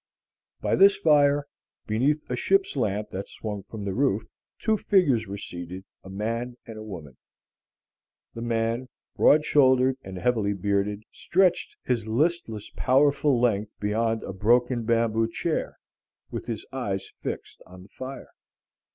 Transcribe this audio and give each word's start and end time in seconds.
By 0.61 0.75
this 0.75 0.95
fire, 0.97 1.45
beneath 1.85 2.27
a 2.27 2.35
ship's 2.35 2.75
lamp 2.75 3.11
that 3.11 3.29
swung 3.29 3.61
from 3.61 3.85
the 3.85 3.93
roof, 3.93 4.23
two 4.57 4.75
figures 4.75 5.27
were 5.27 5.37
seated, 5.37 5.85
a 6.03 6.09
man 6.09 6.57
and 6.65 6.79
a 6.79 6.83
woman. 6.83 7.17
The 8.33 8.41
man, 8.41 8.89
broad 9.15 9.45
shouldered 9.45 9.97
and 10.01 10.17
heavily 10.17 10.53
bearded, 10.53 11.03
stretched 11.11 11.77
his 11.83 12.07
listless 12.07 12.71
powerful 12.75 13.39
length 13.39 13.73
beyond 13.79 14.23
a 14.23 14.33
broken 14.33 14.85
bamboo 14.85 15.27
chair, 15.31 15.77
with 16.31 16.47
his 16.47 16.65
eyes 16.73 17.07
fixed 17.21 17.61
on 17.67 17.83
the 17.83 17.89
fire. 17.89 18.31